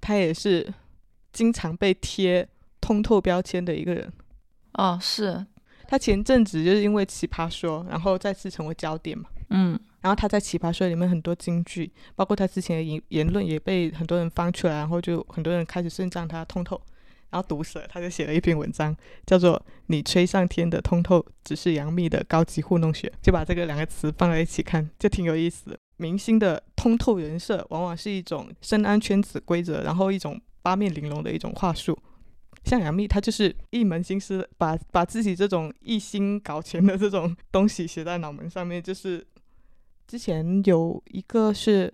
[0.01, 0.73] 她也是
[1.33, 2.49] 经常被贴
[2.81, 4.13] 通透标签的一个人。
[4.75, 5.45] 哦，是。
[5.87, 9.29] 她前阵子就是因为《奇葩说》，然后再次成为焦点嘛。
[9.51, 9.79] 嗯。
[10.01, 16.81] 然后她在《奇葩说》里面很多金句，包括她之前的言言论也被很多人翻出来，然后就很多人开始称赞她通透。
[17.35, 25.77] 然后毒舌，他就写了一篇文章，叫做《你吹上天的通透只是杨幂的高级糊弄学》，就把这个两个词放在一起看，就挺有意思的。
[25.97, 31.99] 明星的通透人设，往往是一种深谙圈子规则，然后一种八面玲珑的一种话术。
[32.65, 38.81] 像杨幂，她就是一门心思把把自己这种一心搞钱的这种东西写在脑门上面。
[38.81, 39.27] 就是
[40.07, 41.93] 之前有一个是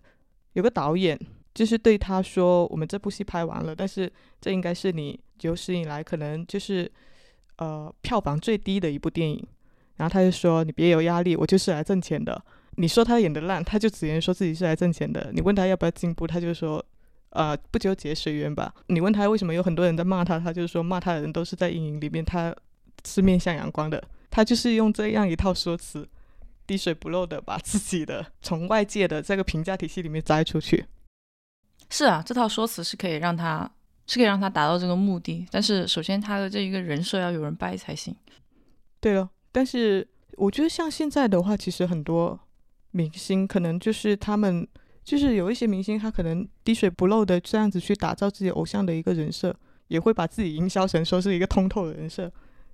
[0.52, 1.18] 有个导演。
[1.52, 6.90] 就是对他说：“我们这部戏拍完了，但是这应该是你有史以来可能就是，
[7.56, 9.46] 呃，票房最低的一部电影。”
[9.96, 12.42] 然后他就说：“你别有压力，我就是来挣钱的。”
[12.76, 15.30] 你说他演的烂，他就直接说自己是来挣钱的。
[15.32, 16.82] 你问他要不要进步，他就说
[17.30, 22.54] ：“呃，不纠结，随缘吧。”你问他为什么有很多人在骂他，他就说骂他的人都是在阴影里面，他
[23.06, 24.02] 是面向阳光的。
[24.30, 26.08] 他就是用这样一套说辞，
[26.66, 30.86] 滴水不漏的把自己的从外界的这个评价体系里面摘出去。
[31.90, 33.70] 是啊，这套说辞是可以让他
[34.10, 38.12] 是可以让他达到这个目的，但是首先他的这一个人设要有人拜才行。
[38.98, 42.40] 对了，但是我觉得像现在的话，其实很多
[42.90, 44.66] 明星可能就是他们
[45.04, 49.54] 就是有一些明星，他可能滴水不漏的这样子去打造自己偶像的一个人设，
[49.86, 52.28] 也会把自己营销成说是一个通透的人设，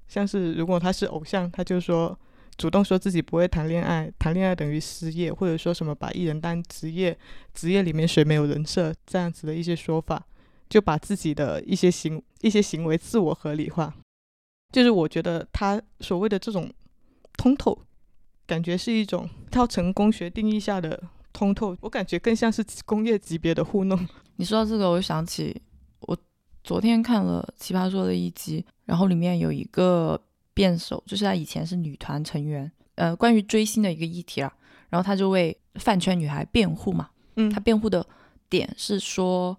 [0.09, 2.19] 像是如果他是偶像，他就说。
[2.59, 7.15] 主动说自己不会谈恋爱，谈恋爱等于失业，或者说什么把艺人当职业，
[7.53, 10.27] 职业里面谁没有人设这样子的一些说法，
[10.69, 13.95] 就把自己的一些行一些行为自我合理化。
[14.73, 16.73] 就是我觉得他所谓的这种
[17.37, 17.79] 通透，
[18.47, 21.03] 感觉是一种套成功学定义下的
[21.33, 24.07] 通透，我感觉更像是工业级别的糊弄。
[24.37, 25.63] 你说到这个，我想起
[26.01, 26.17] 我
[26.63, 30.21] 昨天看了《奇葩说》的一集，然后里面有一个。
[30.57, 34.51] 辩手就是他以前是女团成员，呃，关于追星的一个议题啊。
[34.89, 38.07] 然后他就为饭圈女孩辩护嘛，嗯，他辩护的
[38.49, 39.55] 点是说，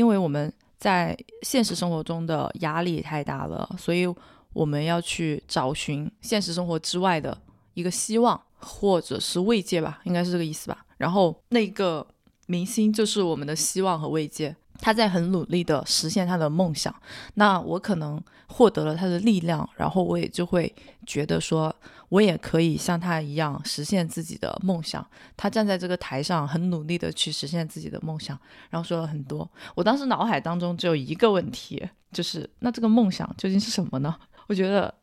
[0.00, 4.06] 因为我们在现实生活中的压力太大了，所以
[4.54, 7.36] 我们要去找寻现实生活之外的
[7.74, 10.86] 一个希望或者是慰藉吧，应该是这个意思吧。
[10.96, 12.06] 然后那个
[12.46, 14.56] 明星就是我们的希望和慰藉。
[14.82, 16.94] 他在很努力的实现他的梦想，
[17.34, 20.74] 那我可能获得了他的力量，然后我也就会
[21.06, 21.74] 觉得说，
[22.10, 25.04] 我也可以像他一样实现自己的梦想。
[25.36, 29.50] 他站在这个台上，很努力的去实现自己的梦想，然后说了很多。
[29.74, 34.14] 我当时脑海当中只有一个问题，就是那这个梦想究竟是什么呢？
[34.46, 34.94] 我觉得，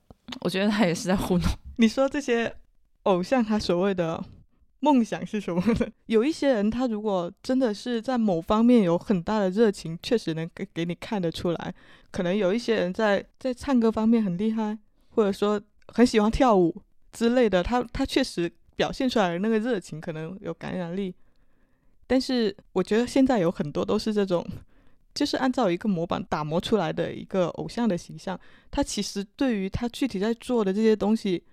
[0.41, 1.47] 我觉得他也是在糊弄。
[1.77, 2.55] 你说这些
[3.03, 4.23] 偶像，他所谓的。
[4.79, 5.87] 梦想是什么呢？
[6.05, 11.73] 有一些人，他如果真的是在某方面有很大的热情，确实能给给你看得出来。
[12.11, 14.77] 可能有一些人在在唱歌方面很厉害，
[15.09, 16.83] 或者说很喜欢跳舞
[17.17, 21.15] 之类的，他他确实表现出来的那个热情可能有感染力。
[22.05, 24.45] 但是我觉得现在有很多都是这种，
[25.15, 31.43] 就是按照一个模板打磨出来的一个偶像的形象，他其实对于他具体在做的这些东西，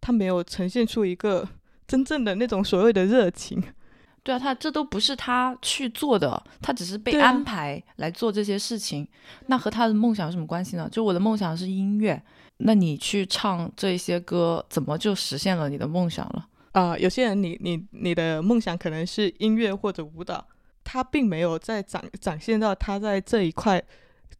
[0.00, 1.48] 他没有呈现出一个。
[1.90, 3.60] 真正的那种所谓的热情，
[4.22, 9.04] 对啊，他这都不是他去做的，他只是被安排来做这些事情。
[9.46, 10.88] 那和他的梦想有什么关系呢？
[10.88, 12.22] 就我的梦想是音乐，
[12.62, 16.46] 那你去唱这些歌，怎么就实现了你的梦想了？
[16.72, 20.46] 啊、有些人你你你的梦想可能是音乐或者舞蹈，
[20.84, 23.82] 他并没有在展展现到他在这一块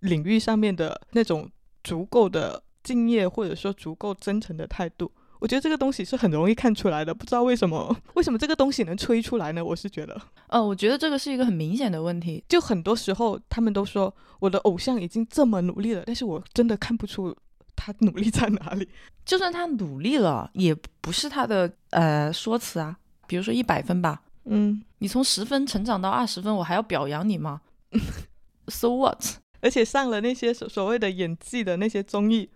[0.01, 1.51] 领域上面的那种
[1.83, 5.11] 足够的敬业，或者说足够真诚的态度。
[5.41, 9.65] 我觉得这个东西是很容易看出来的，不知道为什么，为什么这个东西能吹出来呢？
[9.65, 12.45] 我是觉得，呃，我觉得这个是一个很明显的问题。
[12.47, 17.35] 就很多时候他们都说我的偶像已经这么努力了，但是我真的看不出
[17.81, 18.87] 他努力在哪里。
[19.25, 22.97] 就算他努力了，也不是他的呃说辞啊。
[23.27, 27.61] 比如说一百分吧，嗯，你从十分成长到二十分，我还要表扬你吗？
[28.67, 29.25] So what？
[29.61, 32.51] 而且上了那些所所谓的演技的那些综艺，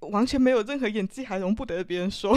[0.00, 2.36] 完全没有任何演技，还容不得别人说。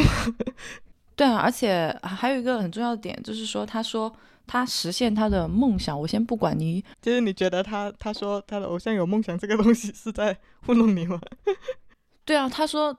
[1.15, 4.13] 对啊，而且还有一个很重要的点，就是说，他说
[4.48, 11.19] 他实现他的梦想，我先不管你，就是你觉得他他说他的偶像有梦想这个东西是在糊弄你吗？
[12.25, 12.95] 对啊，他说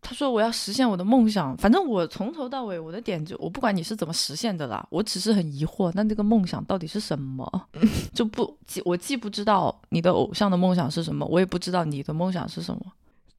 [0.00, 7.68] 他说我要实现我的梦想，反正我从头到尾我的点就我不管你是怎么实现的啦，我只是很疑惑，那这个梦想到底是什么？
[8.14, 12.80] 就不既我既不知道你的偶像的梦想是什么，我也不知道你的梦想是什么。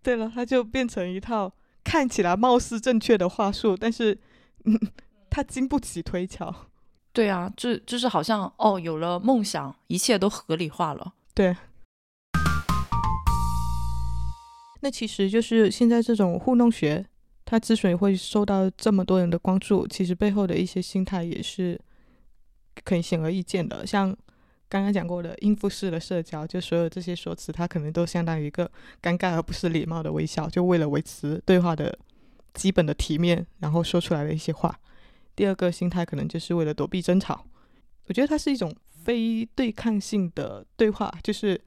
[0.03, 1.51] 对了，他就变成一套
[1.83, 4.17] 看起来貌似正确的话术，但是
[4.65, 4.77] 嗯，
[5.29, 6.53] 他经不起推敲。
[7.13, 11.13] 对啊，就就是好像哦，有了梦想，一切都合理化了。
[11.33, 11.55] 对。
[14.87, 17.05] 那其实就是现在这种糊弄学，
[17.43, 21.77] 它之所以会受到这么多人的关注，其实背后的一些心态也是
[22.85, 23.85] 可以显而易见的。
[23.85, 24.15] 像
[24.69, 28.71] 刚刚讲过的应付式的社交，就所有这些说辞，它可能都相当于一个
[29.01, 31.99] 尴尬而不是礼貌的微笑，就为了维持对话的
[32.53, 34.79] 基本的体面，然后说出来的一些话。
[35.35, 37.45] 第二个心态可能就是为了躲避争吵，
[38.05, 38.73] 我觉得它是一种
[39.03, 41.59] 非对抗性的对话，就是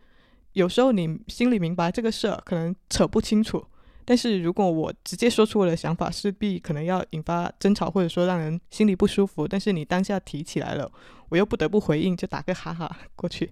[0.60, 3.64] 有时候你心里明白这个事儿可能扯不清楚，
[4.04, 9.48] 但是如果我直接说出我的想法，势必可能要引发争吵，或者说让人心里不舒服。
[9.48, 10.92] 但是你当下提起来了，
[11.30, 13.50] 我又不得不回应，就打个哈哈过去。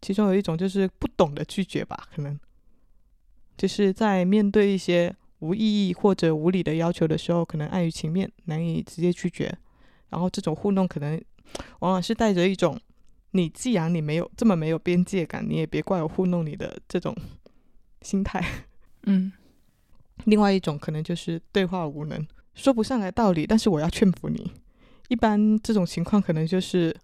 [0.00, 2.40] 其中有一种就是不懂得拒绝吧，可能
[3.58, 9.54] 就是在面对一些无意义或者无理的要求的时候，可能碍于情面，难以直接拒绝。
[10.08, 11.22] 然后这种糊弄可能
[11.80, 12.80] 往往是带着一种
[13.32, 17.16] 你既然你没有这么没有边界感，你也别怪我糊弄你的这种
[18.02, 18.44] 心态。
[19.06, 19.32] 嗯，
[20.26, 24.50] 另外一种可能就是对话无能，说不上来道理，但是我要劝服你。
[25.08, 26.94] 一般这种情况可能就是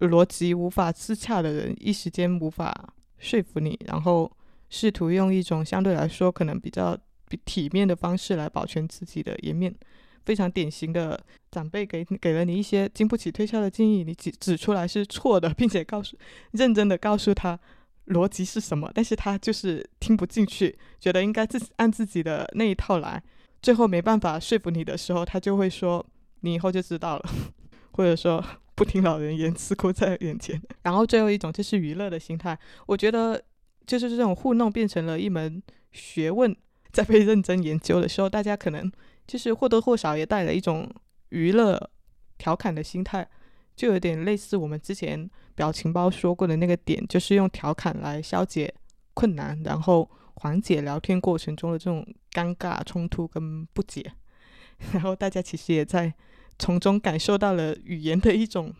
[0.00, 4.30] 逻辑无法自洽的人，一时间无法说服你，然后
[4.68, 6.98] 试图用一种相对来说可能比较
[7.44, 9.74] 体面的方式来保全自己的颜面。
[10.24, 11.18] 非常典型的
[11.50, 16.16] 长辈给给了你一些经不起推敲的建议，你指指出来是错的，并且告诉
[16.52, 17.58] 认真的告诉他
[18.06, 23.22] 逻辑是什么，但是他就是听不进去，觉得应该自按自己的那一套来，
[23.60, 26.04] 最后没办法说服你的时候，他就会说
[26.40, 27.30] 你以后就知道了，
[27.92, 30.60] 或者说不听老人言，吃亏在眼前。
[30.82, 33.40] 然后最后一种就是娱乐的心态，我觉得
[33.86, 36.54] 就是这种糊弄变成了一门学问，
[36.90, 38.90] 在被认真研究的时候，大家可能
[39.32, 40.86] 就是或多或少也带了一种
[41.30, 41.90] 娱乐
[42.36, 43.26] 调侃的心态。
[43.74, 48.74] 就有点类似我们之前表情包说过的那个点，就是用调侃来消解
[49.14, 54.12] 困难，然后缓解聊天过程中的这种尴尬、冲突跟不解。
[54.92, 56.12] 然后大家其实也在
[56.58, 58.74] 从中感受到了语言的一种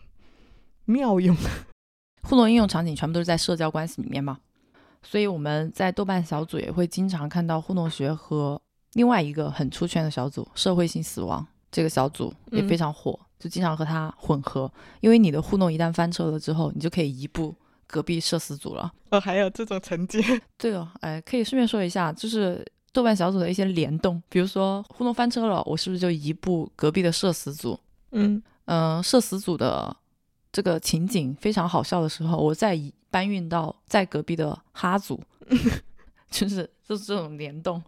[0.85, 1.35] 妙用。
[2.21, 4.39] 互动应用场景全部都是在社交关系里面嘛，
[5.01, 8.61] 所以我们在豆瓣小组也会经常看到互动学和
[8.93, 14.71] 另外一个很出圈的小组——社会性死亡这个小组也非常火，就经常和它混合。
[15.01, 17.55] 因为你的互动一旦翻车了之后，你就可以移步
[17.87, 18.91] 隔壁社死组了。
[19.09, 20.21] 哦，还有这种承接，
[20.57, 27.79] 对哦，哎，可以顺便说一下，就是豆瓣小组的一些联动，比如说互动翻车了，我是不是就移步隔壁的社死组？
[28.11, 29.95] 嗯嗯、社死组的
[30.51, 35.19] 这个情景非常好笑的时候，我再移搬运到在隔壁的哈组，
[36.29, 37.81] 就是就是这种联动。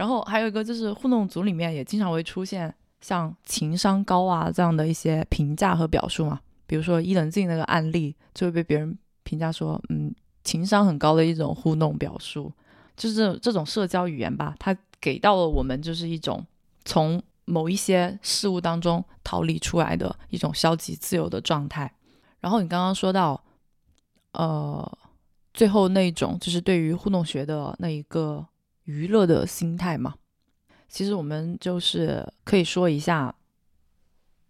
[0.00, 10.10] 然后还有一个就是互动组里面也经常会出现像情商高啊这样的一些评价和表述嘛，比如说伊能静那个案例就会被别人评价说，嗯，
[10.42, 12.50] 情商很高的一种互动表述，
[12.96, 16.42] 就是这这种社交语言吧，它给到了我们就是一种
[16.86, 21.92] 从某一些事物当中逃离出来的一种消极自由的状态。
[22.40, 23.38] 然后你刚刚说到，
[24.32, 24.98] 呃，
[25.52, 28.46] 最后那一种就是对于互动学的那一个
[28.90, 30.14] 娱乐的心态嘛，
[30.88, 33.32] 其实我们就是可以说一下，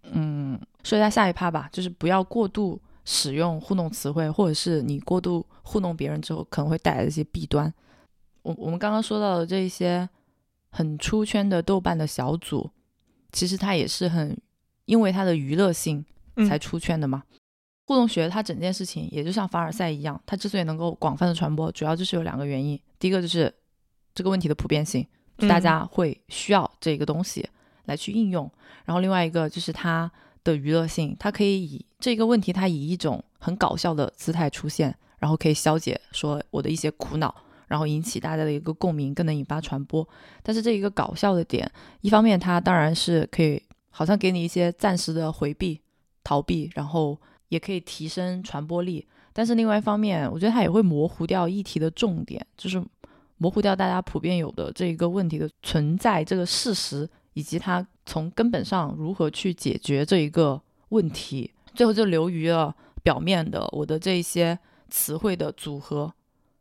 [0.05, 7.72] 嗯，嗯，说一下下一趴吧，就是不要过度使用糊弄词汇，或者是你过度糊弄别人之后可能会带来的一些弊端。
[8.43, 10.09] 我我们刚刚说到的这一些
[10.70, 12.70] 很出圈的豆瓣的小组，
[13.32, 14.34] 其实它也是很
[14.86, 16.03] 因为它的娱乐性
[16.49, 17.22] 才出圈的嘛。
[17.86, 22.80] 互动学它整件事情也就像凡尔赛一样，它之所以能够广泛的传播，主要就是有两个原因。
[22.99, 23.53] 第一个就是
[24.20, 25.06] 这个问题的普遍性，
[25.48, 27.48] 大家会需要这个东西
[27.86, 28.50] 来去应用。
[28.84, 30.12] 然后另外一个就是它
[30.44, 37.34] 的娱乐性，它可以以这个问题，它以一种很搞笑的姿态出现，然后可以消解说我的一些苦恼，
[37.66, 40.06] 然后引起大家的一个共鸣，更能引发传播。
[40.42, 45.80] 但是这一个搞笑的点，一方面它当然是可以好像给你一些暂时的回避、
[46.22, 47.18] 逃避，然后。
[47.50, 52.80] 也可以提升传播力，但是另外一方面，我觉得它也会模糊掉议题的重点，就是
[53.41, 60.61] 模糊掉大家普遍有的这一个问题的存在这个事实，以及它从根本上如何去解决这一个
[60.91, 64.59] 问题，最后就流于了表面的我的这一些
[64.91, 66.12] 词汇的组合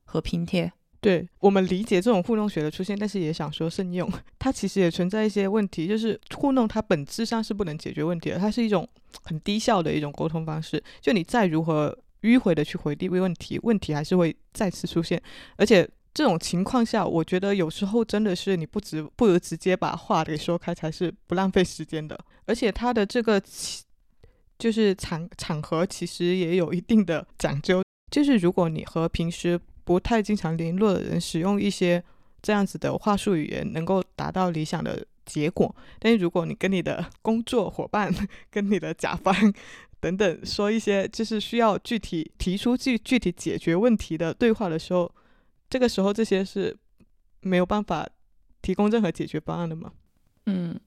[0.06, 0.72] 和拼贴。
[1.02, 4.10] 对我们理解这种糊弄学的出现，但是也想说慎用，
[4.40, 8.88] 它其实也存在一些问题，就是糊弄它本质上是不能解决问题的，它是一种
[9.24, 10.82] 很低效的一种沟通方式。
[11.02, 15.22] 就你再如何迂回的去回避问题，问题还是会再次出现。
[15.56, 22.20] 而且这种情况下，我觉得有时候真的是你不直不如直接把话给说开，才是不浪费时间的。
[22.46, 23.42] 而且它的这个
[24.58, 27.82] 就是场场合其实也有一定的讲究，
[28.12, 32.04] 就是如果你和平时不太经常联络的人使用一些
[32.42, 35.74] 这样子的话术语言，能够达到理想的结果。
[36.00, 38.14] 但是如果你跟你的 工作伙伴、
[38.50, 39.34] 跟你的甲方
[40.02, 45.10] 等等说一些就是需要具体提出具具体解决问题的对话的时候，
[45.70, 46.76] 这个时候这些是
[47.42, 48.08] 没有办法
[48.62, 49.92] 提供任何解决方案的嘛？
[50.46, 50.80] 嗯，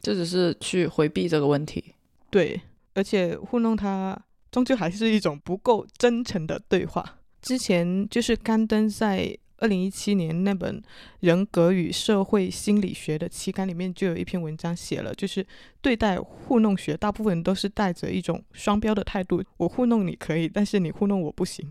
[0.00, 1.94] 这只是去回避这个问题。
[2.30, 2.60] 对，
[2.94, 4.16] 而且糊弄他
[4.50, 7.18] 终究还是一种不够真诚的对话。
[7.42, 10.80] 之前就是刊登在二零一七年那本
[11.20, 15.46] 《人格与社会心理学》的期刊里面，就有一篇文章写了，就是
[15.80, 19.42] 对待糊弄学，大部分都是带着一种双标的态度。
[19.56, 21.70] 我糊弄你可以，但是你糊弄我不行。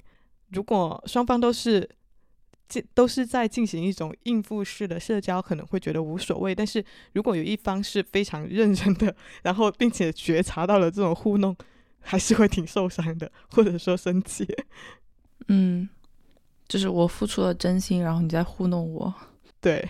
[0.50, 1.88] 如果双方都是
[2.70, 6.56] 进都是在进行一种应付式的社交，可能会觉得无所谓。
[6.56, 6.82] 但是
[7.14, 11.54] 如果有一方是非常认真的，然后并且觉察到了这种糊弄，
[12.00, 14.48] 还是会挺受伤的，或者说生气。
[15.48, 15.90] 嗯，
[16.68, 19.14] 就是我付出了真心，然后你在糊弄我。
[19.60, 19.90] 对，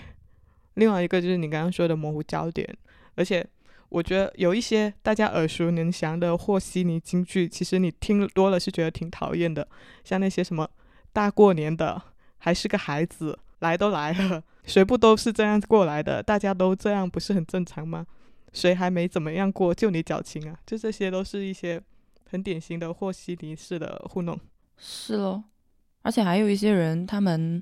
[0.75, 2.77] 另外一个就是你刚刚说的模糊焦点，
[3.15, 3.45] 而且
[3.89, 9.67] 我觉得有一些大家耳熟能详的和稀泥金句，其实你听多了是觉得挺讨厌的。
[10.03, 10.69] 像那些什么
[11.11, 12.01] 大过年的
[12.39, 16.23] 还是个孩子，来都来了，谁不都是这样过来的？
[16.23, 18.05] 大家都这样不是很正常吗？
[18.51, 20.57] 谁还没怎么样过，就你矫情啊？
[20.65, 21.79] 就这些都是一些
[22.31, 24.39] 很典型的和稀泥式的糊弄。
[24.77, 25.43] 是喽，
[26.01, 27.61] 而且还有一些人，他们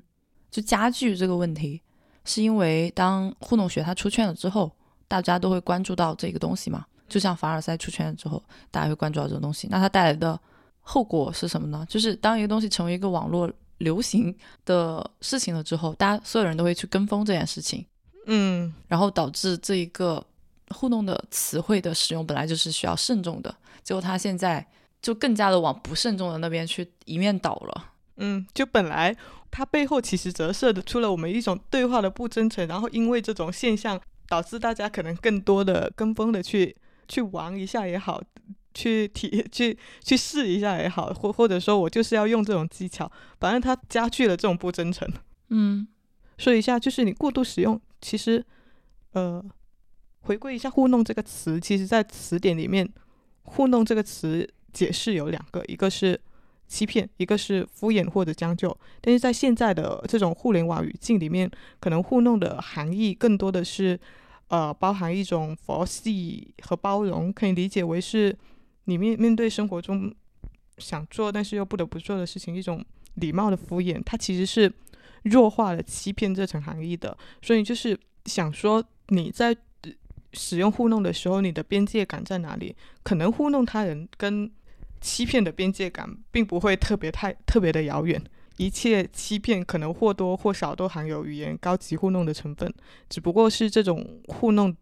[0.50, 1.82] 就加剧这个问题，
[2.24, 4.70] 是因为当糊弄学它出圈了之后，
[5.06, 6.86] 大家都会关注到这个东西嘛。
[7.08, 10.38] 就像凡尔赛出圈了之后，大家会关注到这个东西，那它带来的
[10.80, 11.84] 后果是什么呢？
[11.88, 17.84] 就是当一个东西成为一个网络流行的事情了之后，大家所有人都会去跟风这件事情，
[18.26, 20.24] 嗯，然后导致这一个
[20.68, 24.66] 互动的词汇的使用本来就是需要慎重的，结果他现在。
[25.00, 27.92] 就更加的往不慎重的那边去一面倒了。
[28.16, 29.16] 嗯，就本来
[29.48, 36.76] 它背后其实折射的出了我们一种对话的不真诚，然后因为这种现象导致大家可能更多的跟风的去
[37.06, 38.20] 去玩一下也好，
[38.74, 43.10] 去体 去去试一下也好，或或者说我就是要用这种技巧，
[43.40, 45.08] 反正它加剧了这种不真诚。
[45.50, 45.86] 嗯，
[46.36, 48.44] 说一下，就是你过度使用，其实
[49.12, 49.44] 呃，
[50.20, 52.88] 回归一下“糊弄”这个词，其实在词典里面
[53.42, 54.48] ，“糊弄”这个词。
[54.70, 56.20] 解释有两个，一个是
[56.68, 58.78] 欺骗，一个是敷衍或者将就。
[59.00, 61.50] 但是在现在的这种互联网语境里面，
[61.80, 63.98] 可能糊弄的含义更多的是，
[64.48, 68.36] 呃，包含一种佛系和包容，可以理解为是
[68.88, 70.12] 你面面对生活中
[70.78, 72.84] 想做但是又不得不做的事情，一种
[73.14, 74.02] 礼貌的敷衍。
[74.04, 74.72] 它其实是
[75.22, 77.16] 弱化了欺骗这层含义的。
[77.42, 79.56] 所以就是想说你在。
[80.34, 82.76] 使用糊弄的时候，你的边界感在哪里？
[83.02, 84.48] 可能糊弄他人跟
[85.00, 88.22] 欺骗的边界感并不会特别太特别的遥远。
[88.58, 92.72] 一切欺骗可能或多或少都含有语言高级糊弄的成分，
[93.08, 94.76] 只不过是这种糊弄，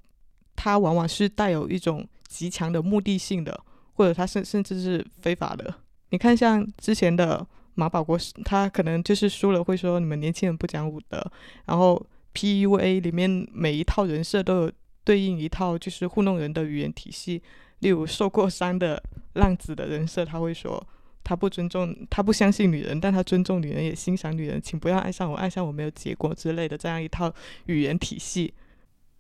[0.57, 3.65] 它往往是带有一种极强的目的性的，
[3.97, 5.75] 或者他甚甚至是非法的。
[6.11, 7.45] 你看，像之前的
[7.75, 11.33] 马保国，他可能就是输了会说你们年轻人不讲武德，
[11.65, 14.73] 然后 PUA 里面每一套人设都有。
[15.07, 17.41] 对应一套就是糊弄人的语言体系，
[17.79, 19.01] 例如受过伤的
[19.35, 20.85] 浪子的人设，他会说
[21.23, 27.33] 他不尊重，他不相信女人，但他尊重女人，也欣赏女人，请不要爱上我，爱上我没有结果之类的这样一套
[27.67, 28.53] 语言体系。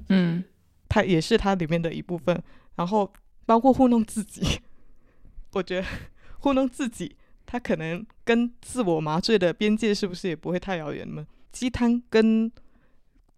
[0.09, 0.43] 嗯，
[0.89, 2.43] 它也是它里面的一部分。
[2.74, 3.09] 然后
[3.45, 4.43] 包括糊弄自己，
[5.57, 5.86] 我觉得
[6.40, 11.26] 糊弄自己，它可能跟自我麻醉的边界是不是也不会太遥远呢？
[11.50, 12.52] 鸡汤跟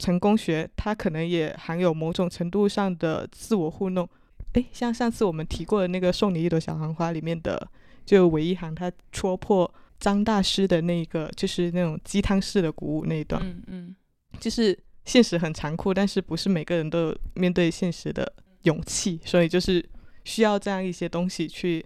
[0.01, 4.09] 成功学，它可能也含有某种程度上的自我糊弄。
[4.55, 7.71] 诶，像上次我们提过的那个《送你一朵小黄花》里面的，
[8.05, 13.41] 就韦一航他戳破张大师的那个，就是那种鸡汤式的鼓舞那一段。
[13.45, 13.97] 嗯嗯，
[14.41, 19.87] 就是现实很残酷，但是不是每个人都有面对现实的勇气，所以就是
[20.25, 21.85] 需要这样一些东西去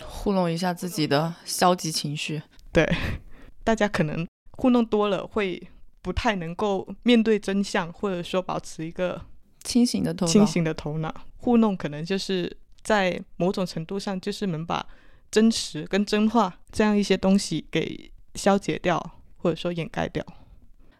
[0.00, 2.42] 糊弄一下自己的消极情绪。
[2.72, 2.88] 对，
[3.64, 5.62] 大家可能糊弄多了会
[6.00, 9.20] 不太能够面对真相，或者说保持一个
[9.62, 11.14] 清醒的头脑，清醒的头脑。
[11.38, 14.86] 糊弄可能就是在某种程度上，就是能把
[15.30, 20.24] 真实跟真话这样一些东西给消解掉，或者说掩盖掉。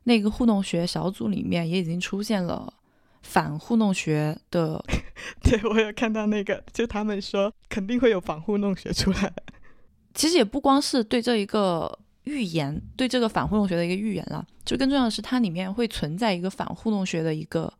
[0.04, 2.74] 那个互动学小组里面也已经出现了
[3.22, 4.84] 反糊弄学的，
[5.42, 9.32] 对我有看到那个，就他们说肯定会有反糊弄学出来。
[10.14, 17.72] 其实也不光是对这一个预言，对这个反糊弄学的一个预言了，就更重要的是它里面会存在一个反糊弄学的一个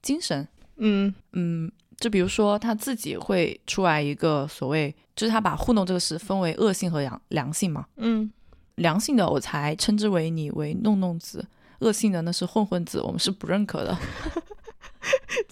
[0.00, 0.46] 精神。
[0.76, 7.86] 嗯嗯，就比如说他自己会出来一个所谓，就是他把糊弄这个事分为恶性和良良性嘛。
[7.96, 8.30] 嗯
[8.76, 11.46] 良性的我才称之为你为弄弄子，
[11.80, 13.96] 恶性的那是混混子，我们是不认可的。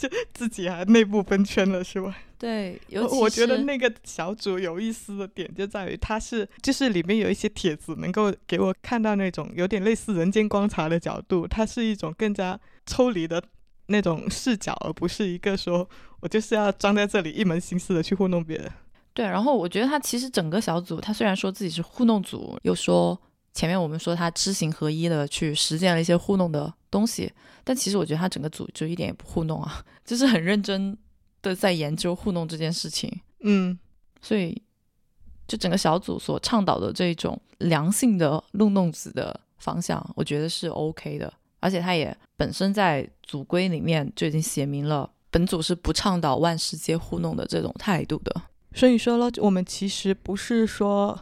[0.09, 2.17] 就自己还内部分圈了是吧？
[2.39, 13.43] 对， 尤其我我觉得那个小组有意思的点就在于，它是就是里面有一些帖子能够给我看到那种有点类似人间观察的角度，它是一种更加抽离的
[13.89, 15.87] 那种视角，而不是一个说
[16.21, 18.73] 我就是要装在这里一门心思的去糊弄别人。
[19.13, 23.21] 对，然后我觉得他其实整个小组，他虽然说自己是糊弄组，又说
[23.53, 27.33] 前面我们说他知行合一的去实践了一些糊弄的东西，
[27.65, 30.97] 但其实我觉得他整个组就一点也不糊弄啊， 就是很认真
[31.43, 33.21] 的在研究糊弄这件事情。
[33.41, 33.79] 嗯
[34.23, 34.61] 所以，
[35.49, 41.33] 就整个小组所倡导的这种良性的弄弄子的方向，我觉得是 OK 的。
[41.59, 48.43] 而且他也本身在组规里面就已经写明了，本组是不倡导万事皆糊弄的这种态度的。
[48.75, 51.19] 所以说了，我们其实不是说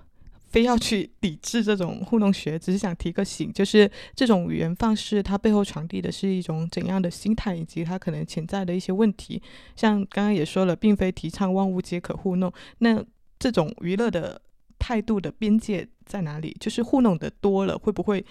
[0.49, 9.41] 非要去抵制这种糊弄学，只是想提个醒，就是这种语言方式它背后传递的是一种怎样的心态，以及它可能潜在的一些问题。
[9.77, 13.05] 像刚刚也说了，并非提倡万物皆可糊弄，那
[13.39, 14.41] 这种娱乐的
[14.79, 16.57] 态度的边界在哪里？
[16.59, 18.25] 就是糊弄的多了，会不会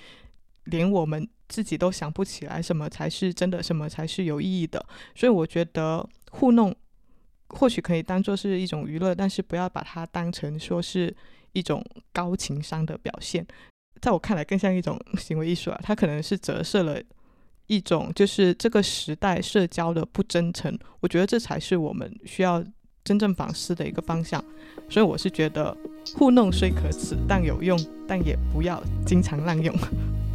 [0.66, 4.84] 连我们自己都想不起来什么才是真的，什么才是有意义的？
[5.16, 6.76] 所以我觉得糊弄。
[7.50, 11.16] 或许可以当做是一种娱乐，但是不要把它当成说是
[11.54, 13.46] 一种高情商的表现。
[14.02, 17.02] 在我看来，更像一种行为艺术啊，它可能是折射了
[17.66, 20.78] 一种就是这个时代社交的不真诚。
[21.00, 22.64] 我觉得这才是我们需要
[23.04, 24.44] 真正反思的一个方向。
[24.90, 25.76] 所以我是觉得
[26.16, 29.76] 糊弄虽可耻，但有用，但也不要经常滥用。